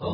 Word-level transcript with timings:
اعوذ 0.00 0.12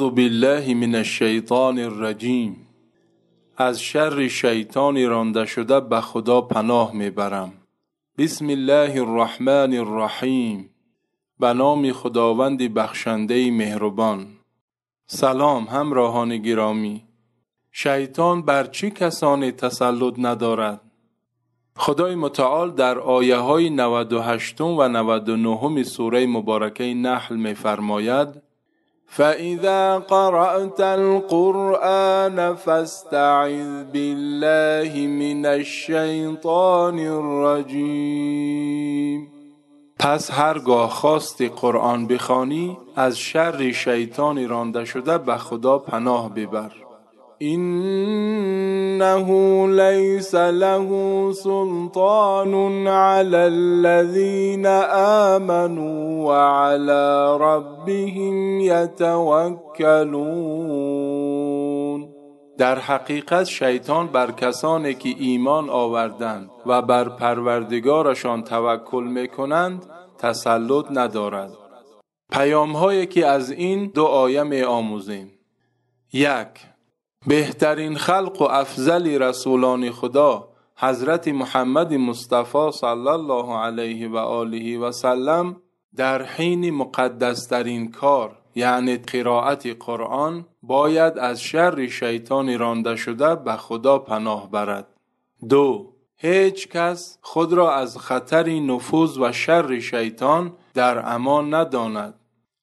بالله 0.00 0.74
من 0.74 0.94
الشیطان 0.94 1.78
الرجیم. 1.78 2.66
از 3.56 3.80
شر 3.80 4.28
شیطانی 4.28 5.06
رانده 5.06 5.46
شده 5.46 5.80
به 5.80 6.00
خدا 6.00 6.40
پناه 6.40 6.94
می‌برم. 6.94 7.52
بسم 8.18 8.48
الله 8.48 9.00
الرحمن 9.00 9.78
الرحیم. 9.78 10.70
به 11.40 11.52
نام 11.52 11.92
خداوند 11.92 12.74
بخشنده 12.74 13.50
مهربان. 13.50 14.26
سلام 15.06 15.64
همراهان 15.64 16.36
گرامی. 16.36 17.04
شیطان 17.72 18.42
بر 18.42 18.64
چه 18.64 18.90
کسانی 18.90 19.52
تسلط 19.52 20.14
ندارد؟ 20.18 20.80
خدای 21.76 22.14
متعال 22.14 22.70
در 22.70 22.98
آیه 22.98 23.36
های 23.36 23.70
98 23.70 24.60
و 24.60 24.88
99 24.88 25.82
سوره 25.82 26.26
مبارکه 26.26 26.94
نحل 26.94 27.36
میفرماید 27.36 28.28
فإذا 29.06 29.98
قرأت 29.98 30.80
القرآن 30.80 32.54
فاستعذ 32.54 33.84
بالله 33.92 35.06
من 35.06 35.46
الشیطان 35.46 36.98
الرجیم 36.98 38.58
پس 39.98 40.30
هرگاه 40.30 40.90
خواستی 40.90 41.48
قرآن 41.48 42.06
بخوانی 42.06 42.78
از 42.96 43.18
شر 43.18 43.72
شیطانی 43.72 44.46
رانده 44.46 44.84
شده 44.84 45.18
به 45.18 45.36
خدا 45.36 45.78
پناه 45.78 46.34
ببر. 46.34 46.70
انه 47.40 49.26
لیس 49.66 50.34
له 50.34 50.88
سلطان 51.32 52.86
علی 52.86 53.36
الذین 53.36 54.66
آمنوا 55.36 56.26
وعلى 56.26 57.36
ربهم 57.40 58.60
یتوکلون. 58.60 59.68
در 62.58 62.78
حقیقت 62.78 63.44
شیطان 63.44 64.06
بر 64.06 64.30
کسانی 64.30 64.94
که 64.94 65.08
ایمان 65.18 65.70
آوردند 65.70 66.50
و 66.66 66.82
بر 66.82 67.08
پروردگارشان 67.08 68.42
توکل 68.42 69.04
می‌کنند 69.04 69.86
تسلط 70.18 70.86
ندارد. 70.90 71.50
پیام 72.32 72.72
هایی 72.72 73.06
که 73.06 73.26
از 73.26 73.50
این 73.50 73.86
دو 73.94 74.04
آیه 74.04 74.42
می 74.42 74.62
آموزیم 74.62 75.32
یک 76.12 76.48
بهترین 77.26 77.96
خلق 77.96 78.42
و 78.42 78.44
افضل 78.44 79.22
رسولان 79.22 79.90
خدا 79.90 80.48
حضرت 80.76 81.28
محمد 81.28 81.94
مصطفی 81.94 82.70
صلی 82.72 83.08
الله 83.08 83.56
علیه 83.56 84.08
و 84.08 84.16
آله 84.16 84.78
و 84.78 84.92
سلم 84.92 85.56
در 85.96 86.22
حین 86.22 86.70
مقدسترین 86.70 87.90
کار. 87.90 88.36
یعنی 88.58 88.96
قرائت 88.96 89.66
قرآن 89.66 90.46
باید 90.62 91.18
از 91.18 91.42
شر 91.42 91.86
شیطان 91.86 92.58
رانده 92.58 92.96
شده 92.96 93.34
به 93.34 93.52
خدا 93.52 93.98
پناه 93.98 94.50
برد. 94.50 94.86
دو 95.48 95.92
هیچ 96.16 96.68
کس 96.68 97.18
خود 97.22 97.52
را 97.52 97.74
از 97.74 97.98
خطر 97.98 98.48
نفوذ 98.60 99.18
و 99.18 99.32
شر 99.32 99.80
شیطان 99.80 100.52
در 100.74 101.14
امان 101.14 101.54
نداند. 101.54 102.14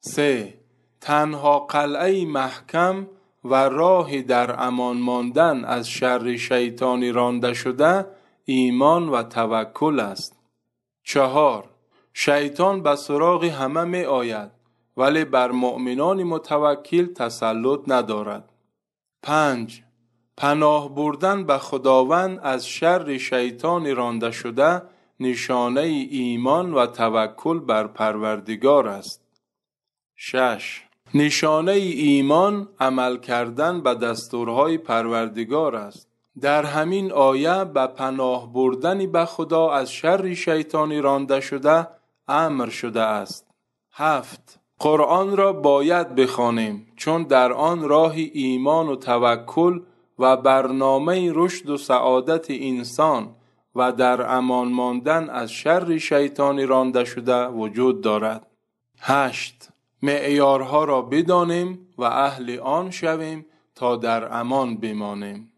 سه 0.00 0.54
تنها 1.00 1.58
قلعه 1.58 2.24
محکم 2.24 3.06
و 3.44 3.54
راهی 3.54 4.22
در 4.22 4.62
امان 4.62 4.96
ماندن 4.96 5.64
از 5.64 5.88
شر 5.88 6.36
شیطانی 6.36 7.12
رانده 7.12 7.54
شده 7.54 8.06
ایمان 8.44 9.08
و 9.08 9.22
توکل 9.22 10.00
است. 10.00 10.36
چهار 11.02 11.64
شیطان 12.12 12.82
به 12.82 12.96
سراغ 12.96 13.44
همه 13.44 13.84
می 13.84 14.04
آید 14.04 14.57
ولی 14.98 15.24
بر 15.24 15.50
مؤمنان 15.50 16.22
متوکل 16.22 17.06
تسلط 17.06 17.80
ندارد. 17.86 18.52
پنج 19.22 19.82
پناه 20.36 20.94
بردن 20.94 21.44
به 21.44 21.58
خداوند 21.58 22.40
از 22.42 22.66
شر 22.68 23.18
شیطان 23.18 23.96
رانده 23.96 24.30
شده 24.30 24.82
نشانه 25.20 25.80
ایمان 25.80 26.74
و 26.74 26.86
توکل 26.86 27.58
بر 27.58 27.86
پروردگار 27.86 28.88
است. 28.88 29.22
شش 30.16 30.84
نشانه 31.14 31.72
ایمان 31.72 32.68
عمل 32.80 33.16
کردن 33.16 33.80
به 33.80 33.94
دستورهای 33.94 34.78
پروردگار 34.78 35.76
است. 35.76 36.08
در 36.40 36.64
همین 36.64 37.12
آیه 37.12 37.64
به 37.64 37.86
پناه 37.86 38.52
بردن 38.52 39.12
به 39.12 39.24
خدا 39.24 39.70
از 39.70 39.92
شر 39.92 40.34
شیطانی 40.34 41.00
رانده 41.00 41.40
شده 41.40 41.88
امر 42.28 42.68
شده 42.68 43.02
است. 43.02 43.46
هفت 43.92 44.60
قرآن 44.78 45.36
را 45.36 45.52
باید 45.52 46.14
بخوانیم 46.14 46.86
چون 46.96 47.22
در 47.22 47.52
آن 47.52 47.88
راه 47.88 48.14
ایمان 48.32 48.88
و 48.88 48.96
توکل 48.96 49.80
و 50.18 50.36
برنامه 50.36 51.32
رشد 51.34 51.70
و 51.70 51.76
سعادت 51.76 52.46
انسان 52.50 53.34
و 53.74 53.92
در 53.92 54.36
امان 54.36 54.68
ماندن 54.68 55.30
از 55.30 55.50
شر 55.50 55.98
شیطانی 55.98 56.66
رانده 56.66 57.04
شده 57.04 57.46
وجود 57.46 58.00
دارد. 58.00 58.46
هشت 59.00 59.68
معیارها 60.02 60.84
را 60.84 61.02
بدانیم 61.02 61.88
و 61.98 62.04
اهل 62.04 62.58
آن 62.58 62.90
شویم 62.90 63.46
تا 63.74 63.96
در 63.96 64.38
امان 64.38 64.76
بمانیم. 64.76 65.52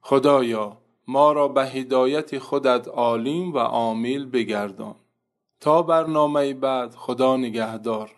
خدایا 0.00 0.76
ما 1.06 1.32
را 1.32 1.48
به 1.48 1.66
هدایت 1.66 2.38
خودت 2.38 2.88
عالیم 2.88 3.52
و 3.52 3.58
عامل 3.58 4.26
بگردان. 4.26 4.94
تا 5.60 5.82
برنامه 5.82 6.54
بعد 6.54 6.94
خدا 6.94 7.36
نگهدار. 7.36 8.17